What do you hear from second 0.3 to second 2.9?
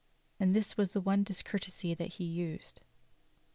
And this was the one discourtesy that he used.